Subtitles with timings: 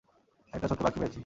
[0.53, 1.19] একটা ছোট্ট পাখি পেয়েছি।